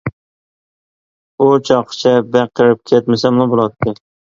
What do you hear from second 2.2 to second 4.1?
بەك قېرىپ كەتمىسەملا بولاتتى.